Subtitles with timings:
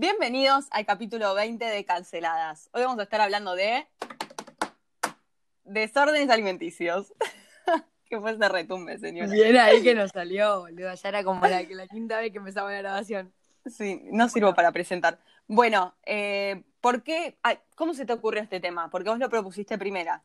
[0.00, 2.70] Bienvenidos al capítulo 20 de Canceladas.
[2.72, 3.84] Hoy vamos a estar hablando de
[5.64, 7.12] desórdenes alimenticios.
[8.08, 9.28] que fue ese retumbe, señora.
[9.28, 10.94] Bien ahí que nos salió, boludo.
[10.94, 13.34] Ya era como la, la quinta vez que empezaba la grabación.
[13.66, 15.18] Sí, no sirvo para presentar.
[15.48, 17.36] Bueno, eh, ¿por qué?
[17.42, 18.90] ay, ¿Cómo se te ocurrió este tema?
[18.90, 20.22] Porque vos lo propusiste primera.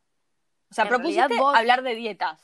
[0.70, 2.40] O sea, En propusiste vos- hablar de dietas.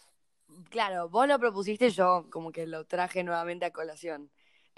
[0.72, 4.32] Claro, vos lo propusiste, yo como que lo traje nuevamente a colación.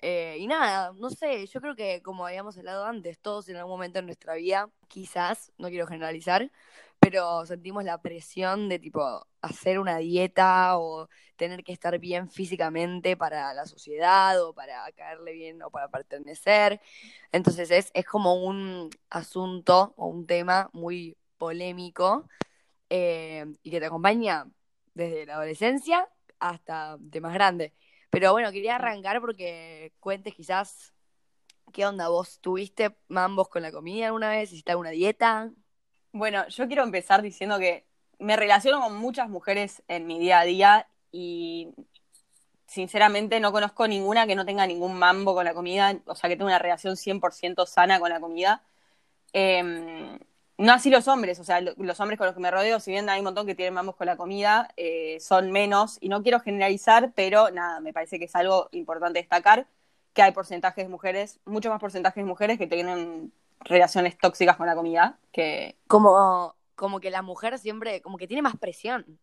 [0.04, 3.74] Eh, y nada, no sé, yo creo que como habíamos hablado antes, todos en algún
[3.74, 6.52] momento en nuestra vida, quizás, no quiero generalizar,
[7.00, 13.16] pero sentimos la presión de tipo hacer una dieta o tener que estar bien físicamente
[13.18, 16.82] para la sociedad o para caerle bien o para pertenecer.
[17.32, 22.28] Entonces es, es como un asunto o un tema muy polémico
[22.90, 24.48] eh, y que te acompaña
[24.94, 27.74] desde la adolescencia hasta de más grande.
[28.12, 30.94] Pero bueno, quería arrancar porque cuentes quizás
[31.72, 32.40] qué onda vos.
[32.42, 34.52] ¿Tuviste mambos con la comida alguna vez?
[34.52, 35.50] ¿Hiciste alguna dieta?
[36.12, 37.86] Bueno, yo quiero empezar diciendo que
[38.20, 41.70] me relaciono con muchas mujeres en mi día a día y
[42.68, 46.36] sinceramente no conozco ninguna que no tenga ningún mambo con la comida, o sea, que
[46.36, 48.62] tenga una relación 100% sana con la comida.
[49.32, 50.20] Eh,
[50.62, 52.92] no así los hombres, o sea, lo- los hombres con los que me rodeo, si
[52.92, 56.24] bien hay un montón que tienen mambos con la comida, eh, son menos, y no
[56.24, 59.68] quiero generalizar, pero nada, me parece que es algo importante destacar,
[60.14, 64.68] que hay porcentajes de mujeres, mucho más porcentajes de mujeres que tienen relaciones tóxicas con
[64.68, 69.20] la comida, que Como, como que la mujer siempre, como que tiene más presión.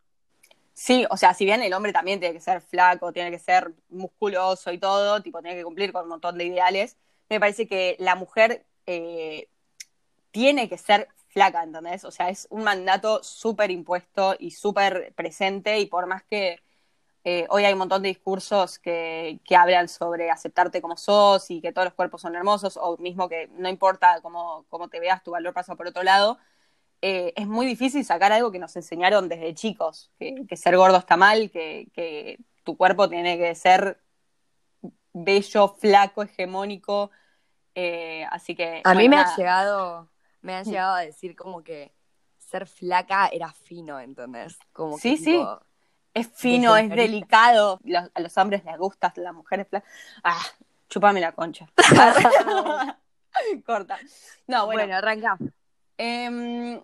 [0.75, 3.73] Sí, o sea, si bien el hombre también tiene que ser flaco, tiene que ser
[3.91, 6.97] musculoso y todo, tipo, tiene que cumplir con un montón de ideales,
[7.29, 9.49] me parece que la mujer eh,
[10.31, 12.05] tiene que ser flaca, ¿entendés?
[12.05, 16.61] O sea, es un mandato súper impuesto y súper presente y por más que
[17.25, 21.61] eh, hoy hay un montón de discursos que, que hablan sobre aceptarte como sos y
[21.61, 25.23] que todos los cuerpos son hermosos o mismo que no importa cómo, cómo te veas,
[25.23, 26.39] tu valor pasa por otro lado,
[27.03, 30.97] eh, es muy difícil sacar algo que nos enseñaron desde chicos, que, que ser gordo
[30.99, 34.01] está mal, que, que tu cuerpo tiene que ser
[35.13, 37.11] bello, flaco, hegemónico.
[37.75, 38.81] eh, así que.
[38.85, 39.33] A mí me nada.
[39.35, 40.09] ha llegado,
[40.49, 40.71] me han Mm.
[40.71, 41.93] llegado a decir como que
[42.39, 44.59] ser flaca era fino, ¿entendés?
[44.73, 45.39] Como que Sí, sí.
[46.15, 47.79] Es fino, es delicado.
[47.85, 49.89] Los- a los hombres les gusta, las mujeres flacas.
[50.25, 50.41] Ah,
[50.89, 51.69] chupame la concha.
[53.67, 53.99] Corta.
[54.47, 54.81] No, bueno.
[54.81, 55.37] bueno, arranca.
[55.99, 56.81] Em,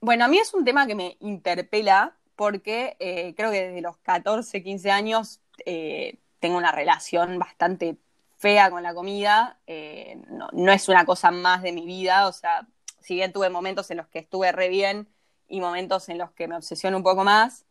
[0.00, 3.96] bueno, a mí es un tema que me interpela porque eh, creo que desde los
[3.98, 7.96] 14, 15 años eh, tengo una relación bastante
[8.36, 9.58] fea con la comida.
[9.66, 12.66] Eh, no, no es una cosa más de mi vida, o sea,
[13.00, 15.08] si bien tuve momentos en los que estuve re bien
[15.48, 17.64] y momentos en los que me obsesiono un poco más,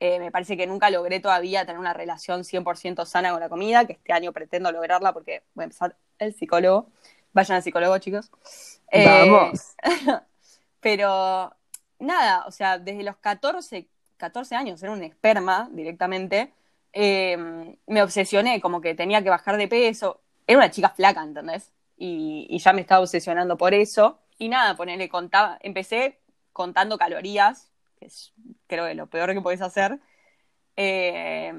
[0.00, 3.84] eh, me parece que nunca logré todavía tener una relación 100% sana con la comida,
[3.84, 6.88] que este año pretendo lograrla porque voy a empezar el psicólogo.
[7.32, 8.30] Vayan al psicólogo, chicos.
[8.90, 9.76] Eh, Vamos.
[10.80, 11.54] pero
[11.98, 13.86] nada, o sea, desde los 14,
[14.16, 16.52] 14 años, era un esperma directamente,
[16.92, 20.22] eh, me obsesioné, como que tenía que bajar de peso.
[20.46, 21.72] Era una chica flaca, ¿entendés?
[21.98, 24.18] Y, y ya me estaba obsesionando por eso.
[24.40, 26.18] Y nada, ponerle contaba, empecé
[26.54, 28.32] contando calorías, que es
[28.66, 30.00] creo que lo peor que podés hacer.
[30.76, 31.52] Eh,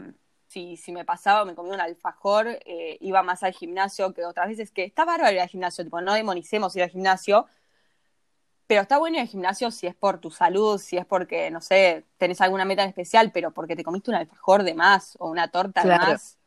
[0.47, 4.47] si, si me pasaba, me comía un alfajor, eh, iba más al gimnasio que otras
[4.47, 7.45] veces, que está bárbaro ir al gimnasio, tipo, no demonicemos ir al gimnasio,
[8.65, 11.61] pero está bueno ir al gimnasio si es por tu salud, si es porque, no
[11.61, 15.29] sé, tenés alguna meta en especial, pero porque te comiste un alfajor de más o
[15.29, 16.03] una torta Claro.
[16.07, 16.39] de más.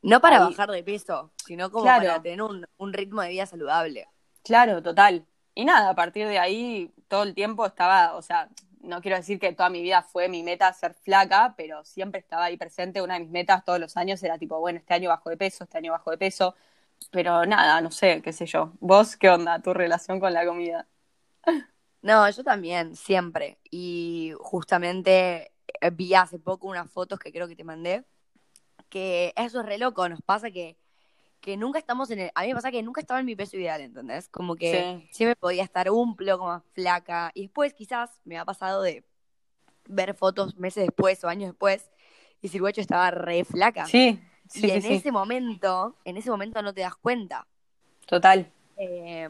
[0.00, 0.50] No para Ahí.
[0.50, 2.06] bajar de peso, sino como Claro.
[2.06, 4.08] para tener un, un ritmo de vida saludable.
[4.42, 5.26] Claro, total.
[5.54, 8.48] Y nada, a partir de ahí todo el tiempo estaba, o sea,
[8.80, 12.44] no quiero decir que toda mi vida fue mi meta ser flaca, pero siempre estaba
[12.44, 13.02] ahí presente.
[13.02, 15.64] Una de mis metas todos los años era tipo, bueno, este año bajo de peso,
[15.64, 16.54] este año bajo de peso.
[17.10, 18.72] Pero nada, no sé, qué sé yo.
[18.80, 20.86] ¿Vos qué onda tu relación con la comida?
[22.02, 23.58] No, yo también, siempre.
[23.70, 28.04] Y justamente eh, vi hace poco unas fotos que creo que te mandé,
[28.88, 30.76] que eso es re loco, nos pasa que,
[31.44, 32.30] que nunca estamos en el...
[32.34, 34.30] A mí me pasa que nunca estaba en mi peso ideal, ¿entendés?
[34.30, 35.08] Como que Sí.
[35.12, 37.30] siempre podía estar un poco más flaca.
[37.34, 39.04] Y después quizás me ha pasado de
[39.86, 41.90] ver fotos meses después o años después
[42.40, 43.84] y decir, guacho, estaba re flaca.
[43.84, 44.18] Sí,
[44.48, 44.94] sí, y en sí.
[44.94, 47.46] ese momento, en ese momento no te das cuenta.
[48.06, 48.50] Total.
[48.78, 49.28] Eh,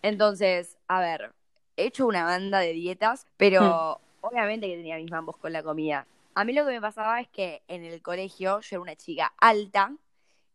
[0.00, 1.34] entonces, a ver,
[1.76, 6.06] he hecho una banda de dietas, pero obviamente que tenía mis mambos con la comida.
[6.34, 9.34] A mí lo que me pasaba es que en el colegio yo era una chica
[9.36, 9.92] alta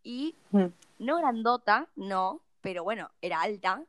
[0.04, 0.66] y Mm.
[1.00, 3.84] no grandota, no, pero bueno, era alta.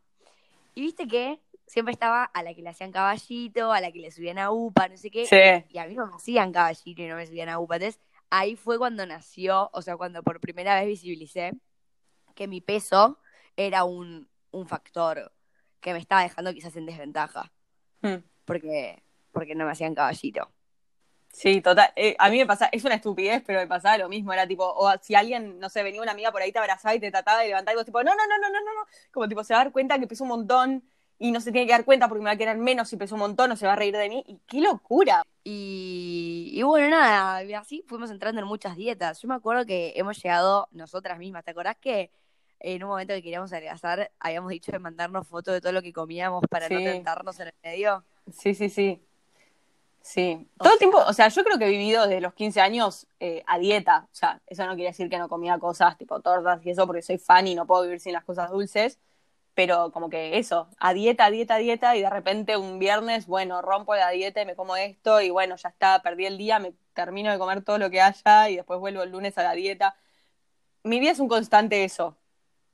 [0.74, 4.10] Y viste que siempre estaba a la que le hacían caballito, a la que le
[4.10, 5.26] subían a UPA, no sé qué.
[5.26, 5.66] Sí.
[5.74, 7.76] Y a mí no me hacían caballito y no me subían a UPA.
[7.76, 8.00] Entonces,
[8.30, 11.52] ahí fue cuando nació, o sea, cuando por primera vez visibilicé
[12.34, 13.18] que mi peso
[13.56, 15.30] era un un factor
[15.80, 17.52] que me estaba dejando quizás en desventaja.
[18.00, 18.22] Hmm.
[18.46, 20.50] Porque, porque no me hacían caballito.
[21.32, 21.92] Sí, total.
[21.94, 24.32] Eh, a mí me pasa, es una estupidez, pero me pasaba lo mismo.
[24.32, 27.00] Era tipo, o si alguien, no sé, venía una amiga por ahí, te abrazaba y
[27.00, 28.86] te trataba de levantar y vos tipo, no, no, no, no, no, no, no.
[29.12, 30.84] Como tipo, se va a dar cuenta que peso un montón
[31.18, 33.14] y no se tiene que dar cuenta porque me va a querer menos si peso
[33.14, 34.24] un montón o se va a reír de mí.
[34.26, 35.22] Y qué locura.
[35.44, 39.20] Y, y bueno, nada, así fuimos entrando en muchas dietas.
[39.20, 41.44] Yo me acuerdo que hemos llegado nosotras mismas.
[41.44, 42.10] ¿Te acordás que
[42.60, 45.92] en un momento que queríamos adelgazar habíamos dicho de mandarnos fotos de todo lo que
[45.92, 48.04] comíamos para no tentarnos en el medio?
[48.32, 49.07] Sí, sí, sí.
[50.08, 50.48] Sí.
[50.58, 52.62] O Todo el sea- tiempo, o sea, yo creo que he vivido desde los 15
[52.62, 54.06] años eh, a dieta.
[54.10, 57.02] O sea, eso no quiere decir que no comía cosas tipo tortas y eso, porque
[57.02, 58.98] soy fan y no puedo vivir sin las cosas dulces.
[59.52, 63.26] Pero como que eso, a dieta, a dieta, a dieta, y de repente un viernes,
[63.26, 66.58] bueno, rompo la dieta y me como esto, y bueno, ya está, perdí el día,
[66.58, 69.52] me termino de comer todo lo que haya, y después vuelvo el lunes a la
[69.52, 69.94] dieta.
[70.84, 72.16] Mi vida es un constante eso.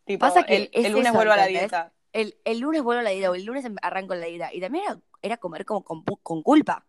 [0.04, 1.90] Tipo, Pasa que el, el lunes eso, vuelvo a la dieta.
[2.12, 4.52] El, el lunes vuelvo a la dieta, o el lunes arranco la dieta.
[4.54, 6.84] Y también era, era comer como con, con culpa.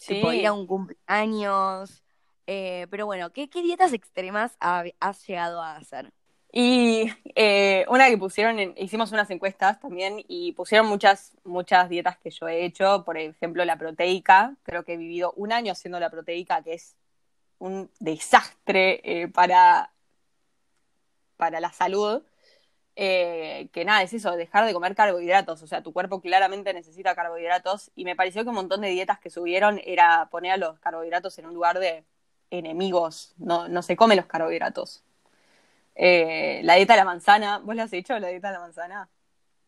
[0.00, 0.14] Sí.
[0.14, 2.02] Tipo, ir a un cumpleaños.
[2.46, 6.10] Eh, pero bueno, ¿qué, qué dietas extremas ha- has llegado a hacer?
[6.52, 7.04] Y
[7.36, 12.30] eh, una que pusieron, en- hicimos unas encuestas también y pusieron muchas, muchas dietas que
[12.30, 16.10] yo he hecho, por ejemplo la proteica, creo que he vivido un año haciendo la
[16.10, 16.96] proteica, que es
[17.58, 19.92] un desastre eh, para,
[21.36, 22.22] para la salud.
[23.02, 27.14] Eh, que nada, es eso, dejar de comer carbohidratos, o sea, tu cuerpo claramente necesita
[27.14, 30.78] carbohidratos y me pareció que un montón de dietas que subieron era poner a los
[30.80, 32.04] carbohidratos en un lugar de
[32.50, 35.02] enemigos, no, no se come los carbohidratos.
[35.94, 39.08] Eh, la dieta de la manzana, ¿vos la has hecho, la dieta de la manzana?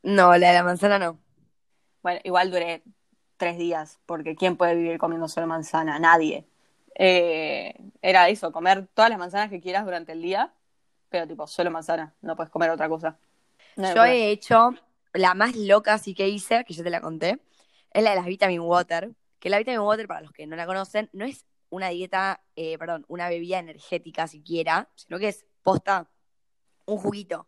[0.02, 1.18] No, la de la manzana no.
[2.02, 2.82] Bueno, igual duré
[3.38, 5.98] tres días, porque ¿quién puede vivir comiendo solo manzana?
[5.98, 6.46] Nadie.
[6.96, 10.52] Eh, era eso, comer todas las manzanas que quieras durante el día,
[11.12, 13.18] pero tipo, solo manzana, no puedes comer otra cosa.
[13.76, 14.70] Yo he hecho
[15.12, 17.38] la más loca sí que hice, que yo te la conté,
[17.90, 19.12] es la de las Vitamin Water.
[19.38, 22.78] Que la Vitamin Water, para los que no la conocen, no es una dieta, eh,
[22.78, 26.08] perdón, una bebida energética siquiera, sino que es posta
[26.86, 27.46] un juguito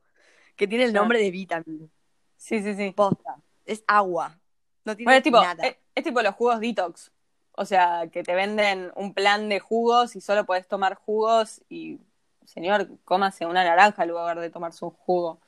[0.56, 1.90] que tiene el nombre de vitamin.
[2.37, 2.93] Sí, sí, sí.
[2.93, 3.37] Posta.
[3.64, 4.38] Es agua.
[4.84, 5.67] No tiene Bueno, es tipo, nada.
[5.67, 7.10] es, es tipo los jugos detox.
[7.52, 12.00] O sea, que te venden un plan de jugos y solo podés tomar jugos y,
[12.44, 15.41] señor, cómase una naranja en lugar de tomarse un jugo.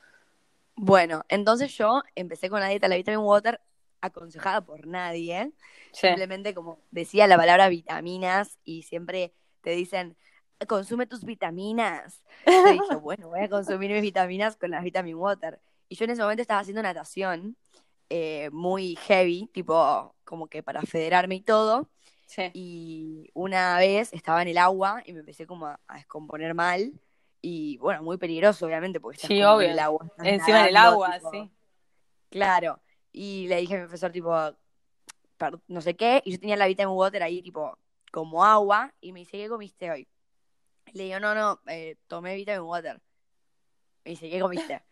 [0.75, 3.59] Bueno, entonces yo empecé con la dieta de la Vitamin Water
[4.01, 5.51] aconsejada por nadie.
[5.91, 6.07] Sí.
[6.07, 10.15] Simplemente como decía la palabra vitaminas y siempre te dicen,
[10.67, 12.21] consume tus vitaminas.
[12.45, 15.59] Yo dije, bueno, voy a consumir mis vitaminas con las Vitamin Water.
[15.89, 17.57] Y yo en ese momento estaba haciendo natación
[18.09, 21.89] eh, muy heavy, tipo como que para federarme y todo.
[22.27, 22.51] Sí.
[22.53, 26.93] Y una vez estaba en el agua y me empecé como a, a descomponer mal.
[27.41, 29.67] Y bueno, muy peligroso, obviamente, porque estás Sí, como obvio.
[29.67, 30.05] en el agua.
[30.23, 31.51] Encima en el nadando, agua, tipo, sí.
[32.29, 32.81] Claro.
[33.11, 34.31] Y le dije a mi profesor, tipo,
[35.67, 37.77] no sé qué, y yo tenía la Vitamin Water ahí, tipo,
[38.11, 40.07] como agua, y me dice, ¿qué comiste hoy?
[40.93, 43.01] Le digo, no, no, eh, tomé Vitamin Water.
[44.03, 44.81] Me dice, ¿qué comiste?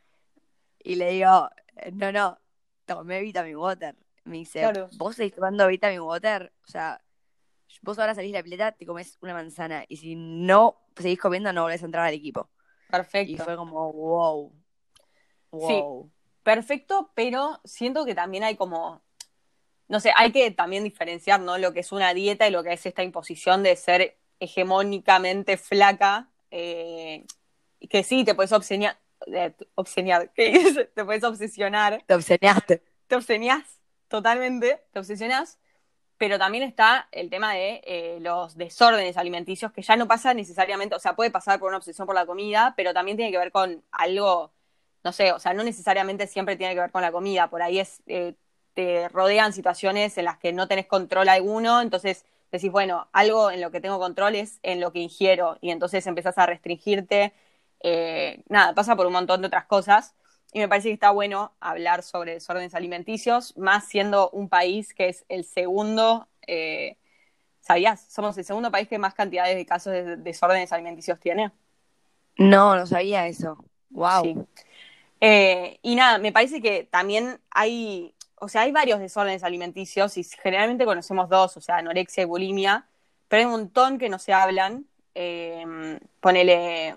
[0.88, 2.40] Y le digo, "Eh, no, no,
[2.86, 3.96] tomé Vitamin Water.
[4.24, 4.88] Me dice, Claro.
[4.98, 6.54] ¿vos seguís tomando Vitamin Water?
[6.64, 7.02] O sea,
[7.82, 11.52] vos ahora salís de la pileta, te comes una manzana, y si no seguís comiendo,
[11.54, 12.50] no volvés a entrar al equipo.
[12.88, 13.44] Y Perfecto.
[13.44, 14.54] fue como, wow.
[15.52, 16.12] Wow.
[16.44, 19.02] Perfecto, pero siento que también hay como,
[19.88, 21.58] no sé, hay que también diferenciar, ¿no?
[21.58, 26.30] Lo que es una dieta y lo que es esta imposición de ser hegemónicamente flaca,
[26.52, 27.26] eh,
[27.90, 29.00] que sí, te puedes obsesionar,
[29.76, 30.90] obsesionar, ¿qué dices?
[30.94, 32.84] Te puedes obsesionar, Te obsesionaste.
[33.08, 35.58] te obsenias totalmente, te obsesionas,
[36.18, 40.96] pero también está el tema de eh, los desórdenes alimenticios, que ya no pasa necesariamente,
[40.96, 43.52] o sea, puede pasar por una obsesión por la comida, pero también tiene que ver
[43.52, 44.52] con algo,
[45.04, 47.80] no sé, o sea, no necesariamente siempre tiene que ver con la comida, por ahí
[47.80, 48.36] es, eh,
[48.74, 53.62] te rodean situaciones en las que no tenés control alguno, entonces decís, bueno, algo en
[53.62, 57.34] lo que tengo control es en lo que ingiero, y entonces empezás a restringirte,
[57.82, 60.16] eh, nada, pasa por un montón de otras cosas.
[60.56, 65.10] Y me parece que está bueno hablar sobre desórdenes alimenticios, más siendo un país que
[65.10, 66.96] es el segundo, eh,
[67.60, 68.08] ¿sabías?
[68.10, 71.52] Somos el segundo país que más cantidades de casos de desórdenes alimenticios tiene.
[72.38, 73.66] No, no sabía eso.
[73.90, 74.24] Wow.
[74.24, 74.36] Sí.
[75.20, 80.24] Eh, y nada, me parece que también hay, o sea, hay varios desórdenes alimenticios y
[80.24, 82.88] generalmente conocemos dos, o sea, anorexia y bulimia,
[83.28, 84.86] pero hay un montón que no se hablan.
[85.16, 86.96] Eh, ponele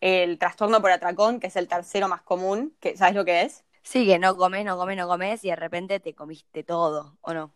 [0.00, 3.64] el trastorno por atracón, que es el tercero más común, que ¿sabes lo que es?
[3.82, 7.32] Sí, que no comes, no comes, no comes y de repente te comiste todo, ¿o
[7.32, 7.52] no?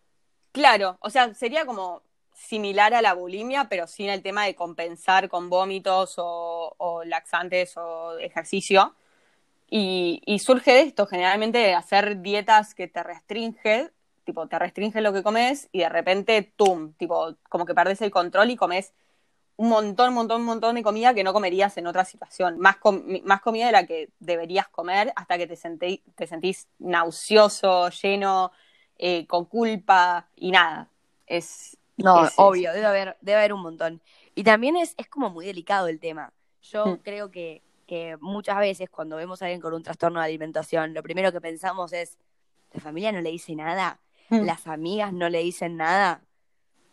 [0.52, 2.02] Claro, o sea, sería como
[2.34, 7.76] similar a la bulimia, pero sin el tema de compensar con vómitos o, o laxantes
[7.76, 8.94] o ejercicio.
[9.68, 13.92] Y, y surge de esto, generalmente de hacer dietas que te restringen,
[14.24, 18.10] tipo, te restringen lo que comes y de repente, tum, tipo, como que perdés el
[18.10, 18.92] control y comes
[19.56, 22.58] un montón, un montón, un montón de comida que no comerías en otra situación.
[22.58, 22.76] Más,
[23.24, 25.56] más comida de la que deberías comer hasta que te,
[26.14, 28.52] te sentís nauseoso, lleno,
[28.98, 30.88] eh, con culpa y nada.
[31.26, 31.76] Es.
[31.96, 34.00] No, obvio, debe haber, debe haber un montón.
[34.34, 36.32] Y también es, es como muy delicado el tema.
[36.62, 36.96] Yo mm.
[36.98, 41.02] creo que, que muchas veces cuando vemos a alguien con un trastorno de alimentación, lo
[41.02, 42.18] primero que pensamos es,
[42.72, 44.44] la familia no le dice nada, mm.
[44.44, 46.22] las amigas no le dicen nada.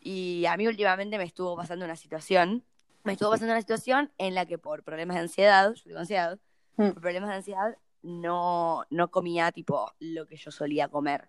[0.09, 2.63] Y a mí últimamente me estuvo pasando una situación,
[3.03, 6.39] me estuvo pasando una situación en la que por problemas de ansiedad, yo tengo ansiedad,
[6.77, 6.91] mm.
[6.91, 11.27] por problemas de ansiedad no, no comía tipo lo que yo solía comer.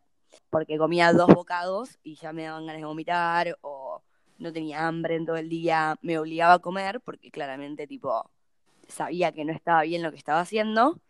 [0.48, 4.00] Porque comía dos bocados y ya me daban ganas de vomitar o
[4.38, 8.30] no tenía hambre en todo el día, me obligaba a comer porque claramente tipo
[8.86, 11.00] sabía que no estaba bien lo que estaba haciendo,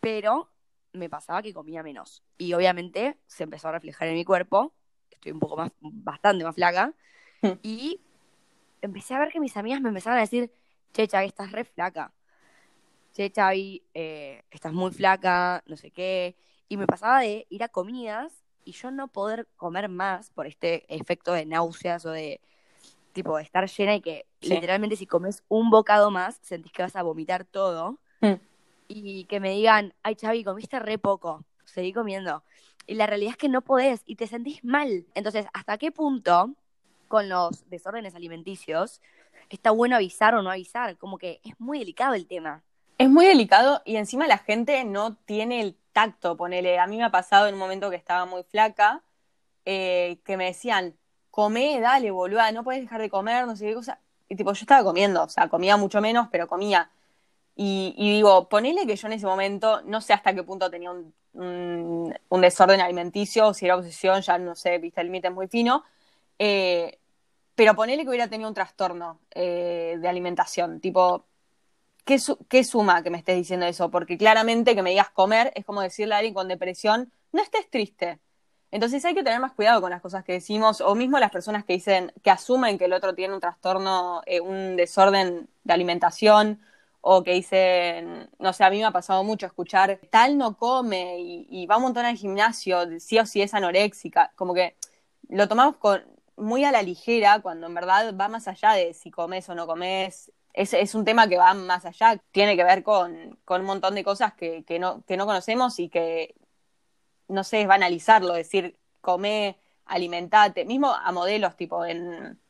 [0.00, 0.50] pero
[0.92, 2.22] me pasaba que comía menos.
[2.36, 4.74] Y obviamente se empezó a reflejar en mi cuerpo
[5.16, 6.92] estoy un poco más, bastante más flaca.
[7.42, 7.58] Hmm.
[7.62, 8.00] y
[8.80, 10.50] empecé a ver que mis amigas me empezaban a decir,
[10.92, 12.12] che, Chavi, estás re flaca.
[13.12, 16.36] Che, Chavi, eh, estás muy flaca, no sé qué.
[16.68, 20.84] Y me pasaba de ir a comidas y yo no poder comer más por este
[20.94, 22.40] efecto de náuseas o de
[23.12, 26.96] tipo de estar llena y que literalmente si comes un bocado más sentís que vas
[26.96, 27.98] a vomitar todo.
[28.20, 28.34] Hmm.
[28.88, 32.42] Y que me digan, ay Chavi, comiste re poco, seguí comiendo.
[32.86, 35.06] Y la realidad es que no podés y te sentís mal.
[35.14, 36.54] Entonces, ¿hasta qué punto
[37.08, 39.00] con los desórdenes alimenticios
[39.50, 40.96] está bueno avisar o no avisar?
[40.96, 42.62] Como que es muy delicado el tema.
[42.98, 46.78] Es muy delicado y encima la gente no tiene el tacto, ponele.
[46.78, 49.02] A mí me ha pasado en un momento que estaba muy flaca,
[49.64, 50.96] eh, que me decían,
[51.30, 54.00] come, dale, boluda, no puedes dejar de comer, no sé qué cosa.
[54.28, 56.90] Y tipo, yo estaba comiendo, o sea, comía mucho menos, pero comía.
[57.54, 61.14] Y, digo, ponele que yo en ese momento, no sé hasta qué punto tenía un,
[61.36, 65.48] un, desorden alimenticio, o si era obsesión, ya no sé, viste, el límite es muy
[65.48, 65.84] fino.
[66.38, 66.98] Eh,
[67.54, 71.24] pero ponele que hubiera tenido un trastorno eh, de alimentación, tipo,
[72.04, 73.90] ¿qué, ¿qué, suma que me estés diciendo eso?
[73.90, 77.70] Porque claramente que me digas comer es como decirle a alguien con depresión, no estés
[77.70, 78.20] triste.
[78.70, 81.64] Entonces hay que tener más cuidado con las cosas que decimos, o mismo las personas
[81.64, 86.60] que dicen, que asumen que el otro tiene un trastorno, eh, un desorden de alimentación,
[87.08, 91.20] o que dicen, no sé, a mí me ha pasado mucho escuchar, tal no come
[91.20, 94.74] y, va un montón al gimnasio, sí o sí es anoréxica, como que
[95.28, 96.02] lo tomamos con,
[96.36, 99.68] muy a la ligera cuando en verdad va más allá de si comes o no
[99.68, 100.32] comes.
[100.52, 103.94] Es, es un tema que va más allá, tiene que ver con, con un montón
[103.94, 106.34] de cosas que, que, no, que no conocemos y que,
[107.28, 112.40] no sé, es banalizarlo, decir, come, alimentate, mismo a modelos, tipo en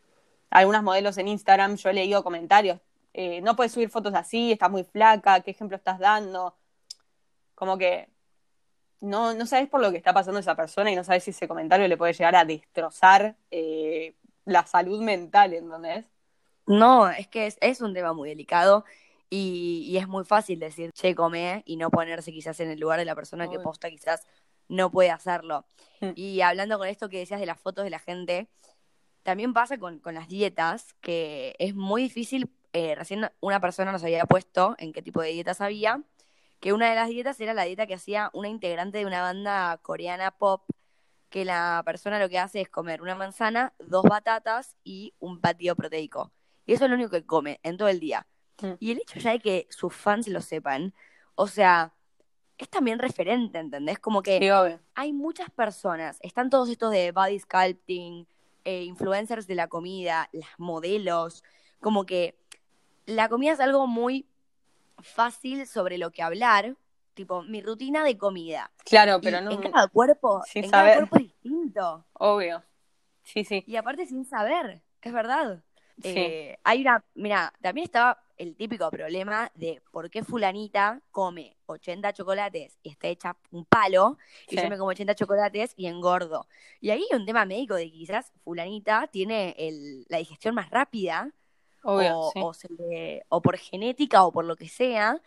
[0.49, 2.81] algunos modelos en Instagram, yo he leído comentarios
[3.19, 6.55] eh, no puedes subir fotos así, estás muy flaca, qué ejemplo estás dando.
[7.55, 8.11] Como que
[9.01, 11.49] no, no sabes por lo que está pasando esa persona y no sabes si ese
[11.49, 16.05] comentario le puede llegar a destrozar eh, la salud mental, ¿entendés?
[16.67, 18.85] No, es que es, un tema muy delicado
[19.31, 23.07] y, es muy fácil decir, che, come y no ponerse quizás en el lugar de
[23.07, 24.27] la persona que posta quizás
[24.69, 25.65] no puede hacerlo.
[26.03, 26.11] Mm.
[26.17, 28.51] Y hablando con esto que decías de las fotos de la gente,
[29.23, 34.05] también pasa con, con las dietas, que es muy difícil eh, recién una persona nos
[34.05, 36.03] había puesto en qué tipo de dietas había,
[36.61, 39.79] que una de las dietas era la dieta que hacía una integrante de una banda
[39.81, 40.63] coreana pop,
[41.31, 45.75] que la persona lo que hace es comer una manzana, dos batatas y un batido
[45.75, 46.33] proteico.
[46.67, 48.27] Y eso es lo único que come en todo el día.
[48.61, 48.73] Mm.
[48.79, 50.93] Y el hecho ya de que sus fans lo sepan,
[51.35, 51.95] o sea,
[52.59, 53.99] es también referente, ¿entendés?
[54.01, 58.27] Como que hay muchas personas, están todos estos de body sculpting,
[58.65, 61.43] eh, influencers de la comida, las modelos,
[61.81, 62.37] como que
[63.07, 64.29] la comida es algo muy
[64.99, 66.77] fácil sobre lo que hablar,
[67.15, 68.71] tipo mi rutina de comida.
[68.85, 69.51] Claro, pero no.
[69.63, 72.05] En cada cuerpo, en cada cuerpo es distinto.
[72.15, 72.63] Obvio.
[73.23, 73.65] Sí, sí.
[73.67, 75.63] Y aparte sin saber, es verdad.
[76.03, 76.13] Sí.
[76.15, 82.13] Eh, hay una, mira, también estaba el típico problema de por qué fulanita come 80
[82.13, 86.47] chocolates y está hecha un palo, y yo me como 80 chocolates y engordo.
[86.81, 91.33] Y ahí hay un tema médico de quizás fulanita tiene el, la digestión más rápida,
[91.87, 95.21] o, por genética o por lo que sea.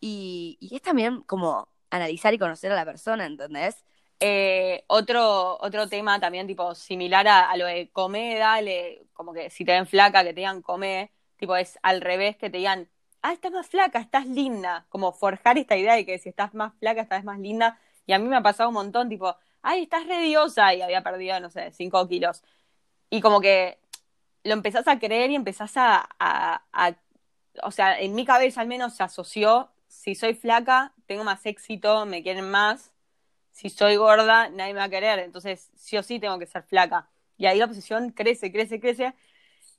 [0.00, 3.84] Y, es también como analizar y conocer a la persona, ¿entendés?
[4.20, 9.64] Eh, otro, otro tema también tipo similar a, lo de comer, dale, como que si
[9.64, 12.88] te ven flaca, que te digan comer, tipo es al revés, que te digan,
[13.22, 16.74] ah, estás más flaca, estás linda, como forjar esta idea de que si estás más
[16.78, 20.06] flaca, estás más linda, y a mí me ha pasado un montón, tipo, ay, estás
[20.06, 22.42] rediosa, y había perdido, no sé, 5 kilos,
[23.10, 23.79] y como que
[24.44, 26.64] lo empezás a creer y empezás a,
[27.62, 32.06] o sea, en mi cabeza al menos se asoció, si soy flaca, tengo más éxito,
[32.06, 32.92] me quieren más.
[33.50, 35.18] Si soy gorda, nadie me va a querer.
[35.18, 37.08] Entonces, sí o sí tengo que ser flaca.
[37.36, 39.14] Y ahí la obsesión crece, crece, crece.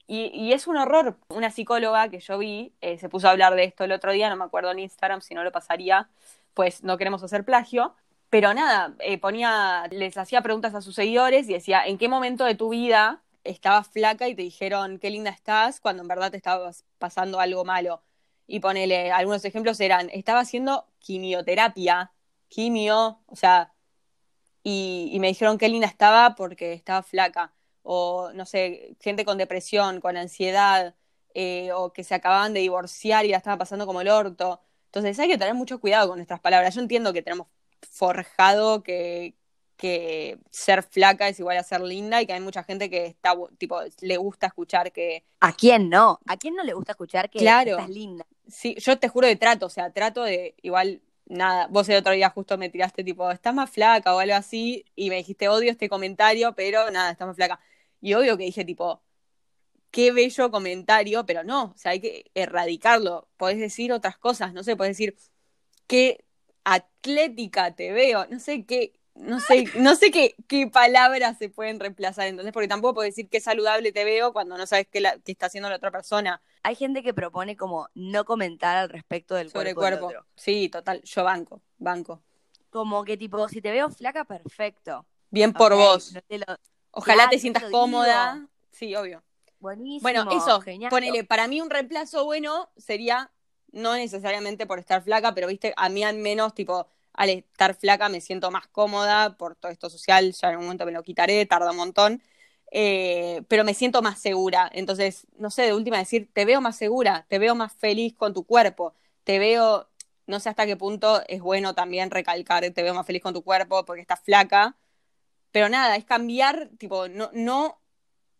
[0.07, 1.17] Y, es un horror.
[1.29, 4.29] Una psicóloga que yo vi eh, se puso a hablar de esto el otro día,
[4.29, 6.09] no me acuerdo en Instagram, si no lo pasaría,
[6.53, 7.95] pues no queremos hacer plagio.
[8.29, 12.43] Pero nada, eh, ponía, les hacía preguntas a sus seguidores y decía, ¿en qué momento
[12.45, 16.37] de tu vida estabas flaca y te dijeron qué linda estás cuando en verdad te
[16.37, 18.03] estabas pasando algo malo?
[18.47, 22.11] Y ponele, algunos ejemplos eran, estaba haciendo quimioterapia,
[22.49, 23.73] quimio, o sea,
[24.63, 27.53] y, y me dijeron qué linda estaba porque estaba flaca.
[27.83, 30.95] O, no sé, gente con depresión, con ansiedad,
[31.33, 34.61] eh, o que se acababan de divorciar y la estaban pasando como el orto.
[34.85, 36.75] Entonces hay que tener mucho cuidado con nuestras palabras.
[36.75, 37.47] Yo entiendo que tenemos
[37.89, 39.35] forjado que,
[39.81, 43.33] que ser flaca es igual a ser linda y que hay mucha gente que está,
[43.57, 45.25] tipo, le gusta escuchar que...
[45.39, 46.19] ¿A quién no?
[46.27, 47.71] ¿A quién no le gusta escuchar que Claro.
[47.71, 48.25] estás linda?
[48.47, 52.13] Sí, yo te juro de trato, o sea, trato de igual, nada, vos el otro
[52.13, 55.71] día justo me tiraste tipo, estás más flaca o algo así, y me dijiste, odio
[55.71, 57.59] este comentario, pero nada, estás más flaca.
[58.01, 59.01] Y obvio que dije tipo,
[59.89, 63.27] qué bello comentario, pero no, o sea, hay que erradicarlo.
[63.37, 65.17] Podés decir otras cosas, no sé, podés decir,
[65.87, 66.23] qué
[66.63, 71.79] atlética te veo, no sé qué, no sé, no sé qué, qué palabras se pueden
[71.79, 75.19] reemplazar, entonces, porque tampoco puedes decir qué saludable te veo cuando no sabes qué, la-
[75.19, 79.35] qué está haciendo la otra persona Hay gente que propone como no comentar al respecto
[79.35, 80.07] del sobre cuerpo, cuerpo.
[80.09, 80.29] del otro.
[80.35, 82.21] Sí, total, yo banco, banco.
[82.69, 85.05] Como que tipo, si te veo flaca, perfecto.
[85.29, 86.13] Bien por vos.
[86.13, 86.45] no te lo-
[86.91, 88.35] Ojalá Claro, te sientas te cómoda.
[88.35, 88.47] digo.
[88.71, 89.23] Sí, obvio.
[89.59, 90.01] Buenísimo.
[90.01, 90.89] Bueno, eso, genial.
[90.89, 93.31] ponele, para mí un reemplazo bueno sería,
[93.71, 98.09] no necesariamente por estar flaca, pero viste, a mí al menos, tipo, al estar flaca
[98.09, 101.45] me siento más cómoda por todo esto social, ya en un momento me lo quitaré,
[101.45, 102.21] tarda un montón,
[102.71, 104.69] eh, pero me siento más segura.
[104.73, 108.33] Entonces, no sé, de última decir, te veo más segura, te veo más feliz con
[108.33, 109.89] tu cuerpo, te veo,
[110.27, 113.43] no sé hasta qué punto es bueno también recalcar, te veo más feliz con tu
[113.43, 114.77] cuerpo porque estás flaca,
[115.51, 117.81] pero nada, es cambiar, tipo, no, no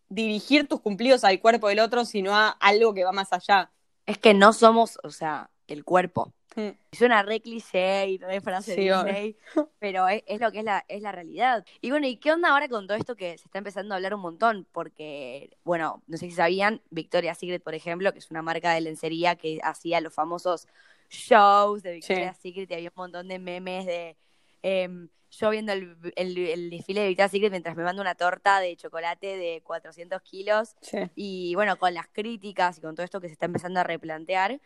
[0.08, 3.72] dirigir tus cumplidos al cuerpo del otro, sino a algo que va más allá.
[4.06, 6.34] Es que no somos, o sea, el cuerpo.
[6.56, 6.70] Mm.
[6.92, 8.94] Suena re cliché y re frase Sí, de.
[8.96, 9.36] Disney,
[9.80, 11.66] pero es, es lo que es la, es la realidad.
[11.80, 14.14] Y bueno, ¿y qué onda ahora con todo esto que se está empezando a hablar
[14.14, 14.68] un montón?
[14.72, 18.82] Porque, bueno, no sé si sabían, Victoria's Secret, por ejemplo, que es una marca de
[18.82, 20.68] lencería que hacía los famosos
[21.10, 24.18] shows de Victoria's Secret y había un montón de memes de
[24.64, 28.60] em, yo viendo el, el- el desfile de Victoria's Secret mientras me mando una torta
[28.60, 30.98] de chocolate de 400 kilos Sí.
[31.16, 34.60] y bueno, con las críticas y con todo esto que se está empezando a replantear,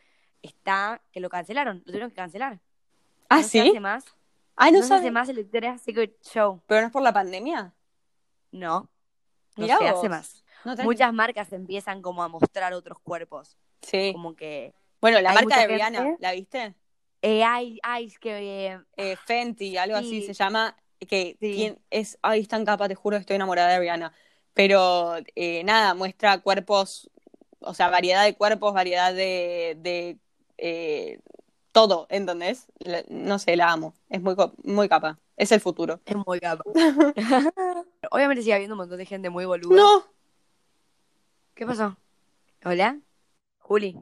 [0.45, 2.60] está que lo cancelaron, lo tuvieron que cancelar.
[3.29, 3.60] Ah, no se sí.
[3.69, 4.05] hace más,
[4.58, 6.62] Ah, no, no, se hace más el Victoria's Secret Show.
[6.67, 7.73] Pero no es por la pandemia.
[8.51, 8.89] No,
[9.58, 9.99] no Mirá se vos.
[9.99, 10.43] hace más.
[10.63, 10.75] No.
[10.84, 14.12] Muchas marcas empiezan como a mostrar otros cuerpos, Sí.
[14.13, 16.73] como que Bueno, la marca de gente- Rihanna, ¿la viste?
[17.21, 20.27] eh, hay, hay que eh, Eh, Fenty, algo así Sí.
[20.27, 20.75] se llama.
[20.99, 21.53] Que Sí.
[21.53, 22.17] tien- es.
[22.21, 24.13] Ay, es tan capa, te juro, estoy enamorada de Rihanna.
[24.53, 27.12] Pero eh, nada, muestra cuerpos,
[27.60, 29.75] o sea, variedad de cuerpos, variedad de.
[29.79, 30.17] de
[30.58, 31.20] eh,
[31.72, 32.68] todo, ¿entendés?
[32.80, 33.94] La- no sé, la amo.
[34.10, 35.20] Es muy, muy capa.
[35.38, 36.00] Es el futuro.
[36.06, 36.63] es muy capa.
[38.12, 39.76] Obviamente sigue habiendo un montón de gente muy boluda.
[39.76, 40.06] No.
[41.54, 41.98] ¿Qué pasó?
[42.63, 43.00] ¿Hola?
[43.60, 43.98] Juli.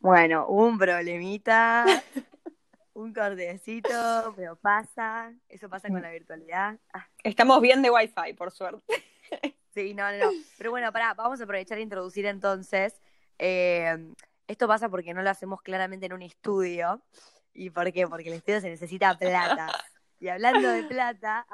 [0.00, 1.84] Bueno, un problemita,
[2.94, 5.32] un cortecito, pero pasa.
[5.48, 6.78] Eso pasa con la virtualidad.
[6.92, 8.82] Ah, Estamos bien de Wi-Fi, por suerte.
[9.74, 10.30] sí, no, no, no.
[10.56, 13.00] Pero bueno, pará, vamos a aprovechar e introducir entonces.
[13.38, 13.96] eh,
[14.48, 17.02] esto pasa porque no lo hacemos claramente en un estudio.
[17.54, 18.08] ¿Y por qué?
[18.08, 19.68] Porque el estudio se necesita plata.
[20.20, 21.46] Y hablando de plata,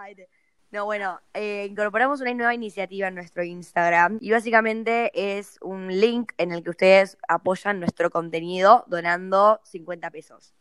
[0.71, 6.33] no, bueno, eh, incorporamos una nueva iniciativa en nuestro Instagram y básicamente es un link
[6.39, 10.55] en el que ustedes apoyan nuestro contenido donando 50 pesos.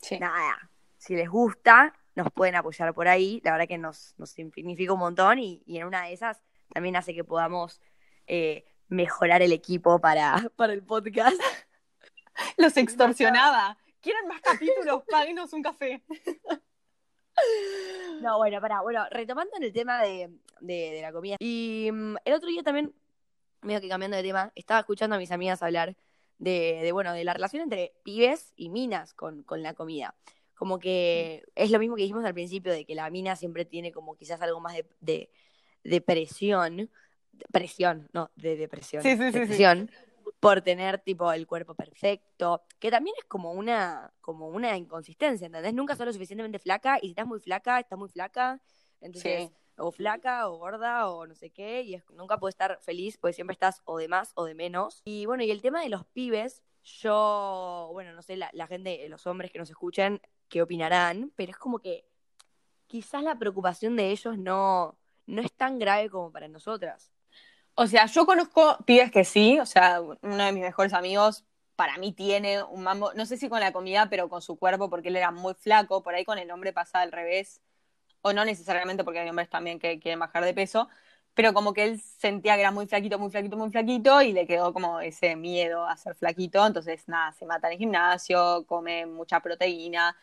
[0.00, 0.18] Sí.
[0.18, 3.40] Nada, si les gusta, nos pueden apoyar por ahí.
[3.44, 6.96] La verdad que nos, nos significa un montón y, y en una de esas también
[6.96, 7.80] hace que podamos
[8.26, 11.40] eh, mejorar el equipo para, para el podcast.
[12.56, 13.76] Los extorsionaba.
[14.00, 15.02] ¿Quieren más capítulos?
[15.10, 16.02] Páguenos un café.
[18.20, 21.36] No, bueno, pará, bueno, retomando en el tema de, de- de la comida.
[21.40, 22.94] Y mm, el otro día también,
[23.62, 25.96] medio que cambiando de tema, estaba escuchando a mis amigas hablar
[26.38, 30.14] de, de, bueno, de la relación entre pibes y minas con, con la comida.
[30.54, 33.92] Como que es lo mismo que dijimos al principio, de que la mina siempre tiene
[33.92, 35.30] como quizás algo más de,
[35.84, 36.90] de presión.
[37.50, 39.02] Presión, no, de depresión.
[39.02, 39.38] Sí, sí, sí, sí.
[39.40, 39.90] depresión
[40.38, 45.72] por tener tipo el cuerpo perfecto, que también es como una, como una inconsistencia, ¿entendés?
[45.72, 48.60] Nunca sos lo suficientemente flaca y si estás muy flaca, estás muy flaca,
[49.00, 49.54] entonces, Sí.
[49.78, 53.34] o flaca o gorda o no sé qué, y es- nunca puedes estar feliz, porque
[53.34, 55.00] siempre estás o de más o de menos.
[55.04, 59.08] Y bueno, y el tema de los pibes, yo, bueno, no sé, la, la gente,
[59.08, 62.04] los hombres que nos escuchan, qué opinarán, pero es como que
[62.88, 67.11] quizás la preocupación de ellos no, no es tan grave como para nosotras.
[67.74, 71.96] O sea, yo conozco pibes que sí, o sea, uno de mis mejores amigos para
[71.98, 75.08] mí tiene un mambo, no sé si con la comida, pero con su cuerpo, porque
[75.08, 77.62] él era muy flaco, por ahí con el hombre pasa al revés,
[78.22, 80.88] o no necesariamente porque hay hombres también que quieren bajar de peso,
[81.34, 84.46] pero como que él sentía que era muy flaquito, muy flaquito, muy flaquito, y le
[84.46, 89.06] quedó como ese miedo a ser flaquito, entonces nada, se mata en el gimnasio, come
[89.06, 90.16] mucha proteína,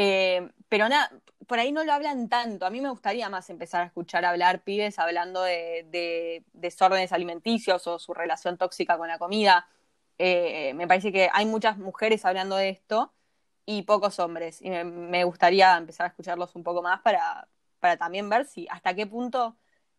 [0.00, 1.10] eh, pero nada,
[1.48, 2.66] por ahí no lo hablan tanto.
[2.66, 7.98] A mí me gustaría más empezar a escuchar hablar pibes hablando de, desórdenes alimenticios o
[7.98, 9.68] su relación tóxica con la comida.
[10.18, 13.12] Eh, me parece que hay muchas mujeres hablando de esto
[13.66, 14.62] y pocos hombres.
[14.62, 17.48] Y me, gustaría empezar a escucharlos un poco más para,
[17.80, 19.56] para también ver si hasta qué punto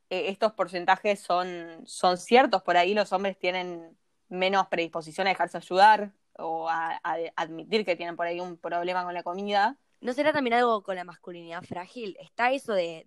[0.09, 2.63] eh, estos porcentajes son, son ciertos.
[2.63, 3.97] Por ahí los hombres tienen
[4.29, 7.01] menos predisposición a dejarse ayudar o a,
[7.35, 9.77] admitir que tienen por ahí un problema con la comida.
[10.01, 12.15] ¿No será también algo con la masculinidad frágil?
[12.19, 13.05] Está eso de,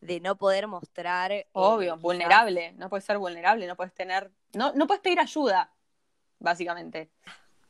[0.00, 1.32] de, no poder mostrar.
[1.32, 2.72] Eh, Obvio, vulnerable.
[2.72, 4.30] No puedes ser vulnerable, no puedes tener.
[4.54, 5.72] No, no puedes pedir ayuda,
[6.38, 7.10] básicamente.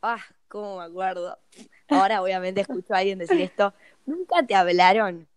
[0.01, 1.37] Ah, cómo me acuerdo.
[1.89, 3.73] Ahora, obviamente, escucho a alguien decir esto.
[4.05, 5.27] ¿Nunca te hablaron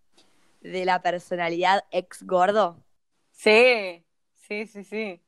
[0.61, 2.77] de la personalidad ex gordo?
[3.31, 5.21] Sí, sí, sí, sí.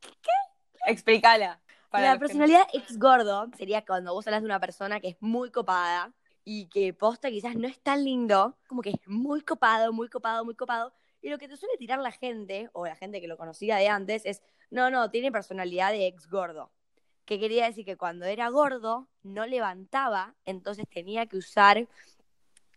[0.00, 0.30] ¿Qué?
[0.86, 1.60] Explícala
[2.00, 6.12] la personalidad ex gordo sería cuando vos hablas de una persona que es muy copada
[6.44, 10.44] y que posta quizás no es tan lindo, como que es muy copado, muy copado,
[10.44, 10.92] muy copado.
[11.20, 13.88] Y lo que te suele tirar la gente, o la gente que lo conocía de
[13.88, 16.72] antes, es, no, no, tiene personalidad de ex gordo.
[17.24, 21.86] Que quería decir que cuando era gordo no levantaba, entonces tenía que usar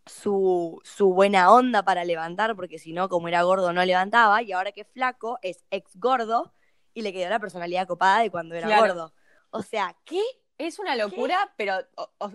[0.06, 4.44] su, su buena onda para levantar, porque si no, como era gordo, no levantaba.
[4.44, 6.54] Y ahora que es flaco, es ex gordo,
[6.94, 9.14] y le quedó la personalidad copada de cuando era gordo.
[9.50, 10.22] O sea, ¿qué?
[10.58, 11.76] Es una locura, pero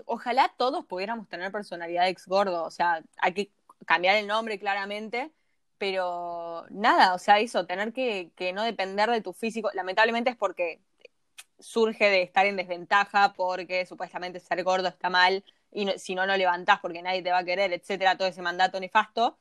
[0.04, 2.64] ojalá todos pudiéramos tener personalidad ex gordo.
[2.64, 3.50] O sea, hay que
[3.86, 5.32] cambiar el nombre claramente,
[5.78, 10.36] pero nada, o sea, eso, tener que, que no depender de tu físico, lamentablemente es
[10.36, 10.80] porque
[11.58, 16.36] surge de estar en desventaja, porque supuestamente ser gordo está mal, y si no, no
[16.36, 19.38] levantás porque nadie te va a querer, etcétera, todo ese mandato nefasto.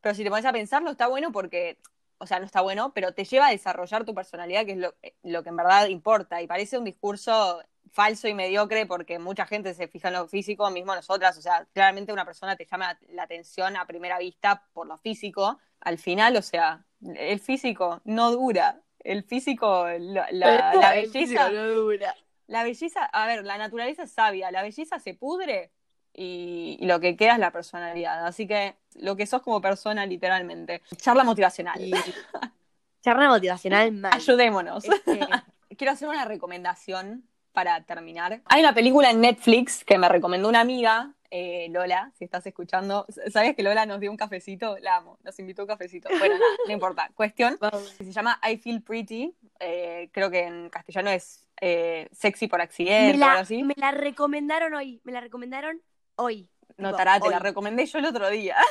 [0.00, 1.78] Pero si te pones a pensarlo, está bueno porque
[2.22, 4.94] o sea, no está bueno, pero te lleva a desarrollar tu personalidad, que es lo,
[5.22, 6.42] lo, que en verdad importa.
[6.42, 10.70] Y parece un discurso falso y mediocre porque mucha gente se fija en lo físico,
[10.70, 11.36] mismo nosotras.
[11.38, 15.58] O sea, claramente una persona te llama la atención a primera vista por lo físico.
[15.80, 16.84] Al final, o sea,
[17.16, 18.80] el físico no dura.
[18.98, 21.50] El físico, la, la belleza.
[21.50, 22.14] No dura.
[22.46, 24.50] La belleza, a ver, la naturaleza es sabia.
[24.50, 25.70] La belleza se pudre
[26.12, 28.26] y, lo que queda es la personalidad.
[28.26, 30.82] Así que lo que sos como persona, literalmente.
[30.96, 31.80] Charla motivacional.
[33.02, 34.12] Charla motivacional mal.
[34.14, 34.84] Ayudémonos.
[35.76, 38.42] Quiero hacer una recomendación para terminar.
[38.46, 43.06] Hay una película en Netflix que me recomendó una amiga, eh, Lola, si estás escuchando.
[43.30, 44.78] ¿Sabes que Lola nos dio un cafecito?
[44.78, 46.08] La amo, nos invitó un cafecito.
[46.18, 47.10] Bueno, nada, no importa.
[47.14, 47.58] Cuestión,
[47.96, 49.34] se llama I Feel Pretty.
[49.58, 53.62] Eh, creo que en castellano es eh, Sexy por accidente me la, o algo así.
[53.62, 55.80] Me la recomendaron hoy, me la recomendaron
[56.16, 56.48] hoy.
[56.80, 58.56] No, Tará, te la recomendé yo el otro día.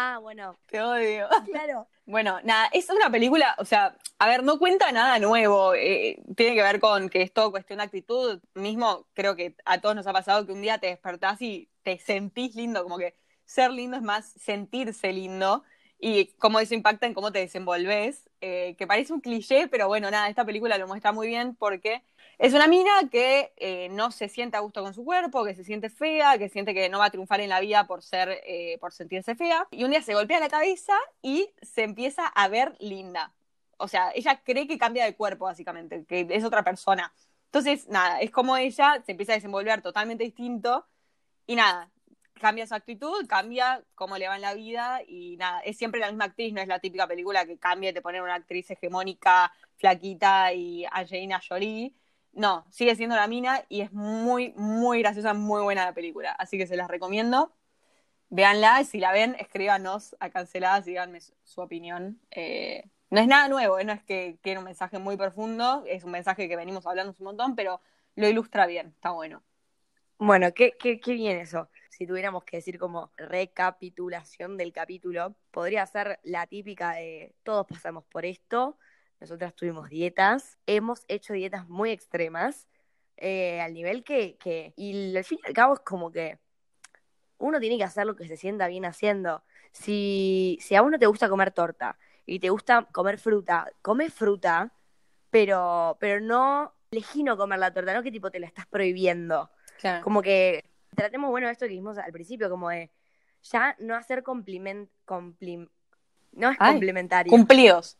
[0.00, 0.56] Ah, bueno.
[0.66, 1.26] Te odio.
[1.50, 1.88] Claro.
[2.06, 5.74] Bueno, nada, es una película, o sea, a ver, no cuenta nada nuevo.
[5.74, 8.40] Eh, tiene que ver con que es todo cuestión de actitud.
[8.54, 11.98] Mismo creo que a todos nos ha pasado que un día te despertás y te
[11.98, 15.64] sentís lindo, como que ser lindo es más sentirse lindo
[15.98, 20.10] y cómo eso impacta en cómo te desenvolves, eh, que parece un cliché, pero bueno,
[20.10, 22.02] nada, esta película lo muestra muy bien porque
[22.38, 25.64] es una mina que eh, no se siente a gusto con su cuerpo, que se
[25.64, 28.78] siente fea, que siente que no va a triunfar en la vida por ser, eh,
[28.80, 29.66] por sentirse fea.
[29.72, 33.32] Y un día se golpea la cabeza y se empieza a ver linda.
[33.76, 37.12] O sea, ella cree que cambia de cuerpo, básicamente, que es otra persona.
[37.46, 40.86] Entonces, nada, es como ella se empieza a desenvolver totalmente distinto.
[41.46, 41.90] Y nada,
[42.38, 46.08] cambia su actitud, cambia cómo le va en la vida y nada, es siempre la
[46.08, 49.52] misma actriz, no es la típica película que cambia y te pone una actriz hegemónica,
[49.76, 51.94] flaquita y Angelina Jolie,
[52.32, 56.32] no, sigue siendo la mina y es muy, muy graciosa, muy buena la película.
[56.32, 57.52] Así que se las recomiendo.
[58.30, 62.20] Véanla y si la ven, escríbanos a canceladas y díganme su, opinión.
[62.30, 63.84] Eh, no es nada nuevo, ¿eh?
[63.84, 67.24] no es que tiene un mensaje muy profundo, es un mensaje que venimos hablando un
[67.24, 67.80] montón, pero
[68.14, 69.42] lo ilustra bien, está bueno.
[70.18, 71.68] Bueno, qué, qué, qué bien eso.
[71.98, 78.04] Si tuviéramos que decir como recapitulación del capítulo, podría ser la típica de todos pasamos
[78.04, 78.78] por esto,
[79.18, 82.68] nosotras tuvimos dietas, hemos hecho dietas muy extremas,
[83.16, 86.38] eh, al nivel que, que, y al fin y al cabo es como que
[87.38, 89.42] uno tiene que hacer lo que se sienta bien haciendo.
[89.72, 94.72] Si, si a uno te gusta comer torta y te gusta comer fruta, come fruta,
[95.30, 99.50] pero, pero no elegí no comer la torta, no que tipo te la estás prohibiendo.
[99.80, 100.04] Claro.
[100.04, 102.90] Como que tratemos, bueno, esto que dijimos al principio, como de
[103.42, 105.68] ya no hacer compliment, complim,
[106.32, 107.30] no es Ay, complementario.
[107.30, 107.96] Cumplidos.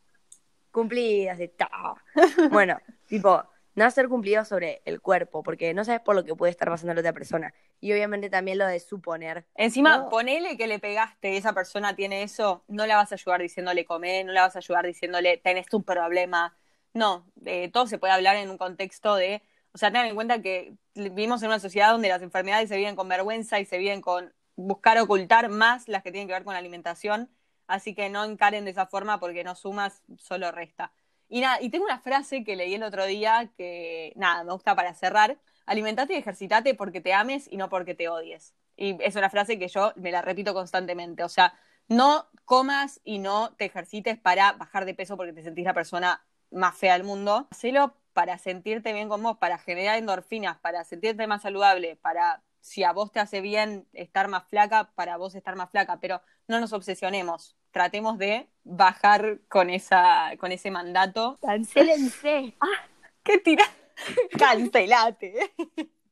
[0.70, 1.70] cumplidas de ta.
[2.50, 3.42] Bueno, tipo,
[3.74, 6.92] no hacer cumplidos sobre el cuerpo, porque no sabes por lo que puede estar pasando
[6.92, 7.54] a la otra persona.
[7.80, 9.46] Y obviamente también lo de suponer.
[9.54, 10.08] Encima, No.
[10.08, 13.84] ponele que le pegaste y esa persona tiene eso, no la vas a ayudar diciéndole
[13.84, 16.56] comer, no la vas a ayudar diciéndole tenés tu problema.
[16.92, 19.42] No, eh, todo se puede hablar en un contexto de,
[19.78, 22.96] o sea, tengan en cuenta que vivimos en una sociedad donde las enfermedades se viven
[22.96, 26.52] con vergüenza y se viven con buscar ocultar más las que tienen que ver con
[26.54, 27.30] la alimentación,
[27.68, 30.90] así que no encaren de esa forma porque no sumas, solo resta.
[31.28, 34.74] Y nada, y tengo una frase que leí el otro día que, nada, me gusta
[34.74, 35.38] para cerrar.
[35.64, 38.56] Alimentate y ejercitate porque te ames y no porque te odies.
[38.76, 41.22] Y es una frase que yo me la repito constantemente.
[41.22, 41.54] O sea,
[41.86, 46.26] no comas y no te ejercites para bajar de peso porque te sentís la persona
[46.50, 47.46] más fea del mundo.
[47.52, 52.82] Hacelo para sentirte bien con vos, para generar endorfinas, para sentirte más saludable, para si
[52.82, 56.58] a vos te hace bien estar más flaca, para vos estar más flaca, pero no
[56.58, 57.56] nos obsesionemos.
[57.70, 61.38] Tratemos de bajar con esa con ese mandato.
[61.40, 62.56] Cancélense.
[63.22, 63.64] ¿Qué tira?
[64.36, 65.52] Cancelate.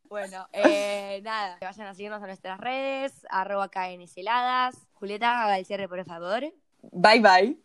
[0.04, 4.76] Bueno, eh, nada, que vayan a seguirnos a nuestras redes, arroba KNCeladas.
[4.92, 6.44] Julieta, haga el cierre, por favor.
[6.92, 7.56] Bye bye.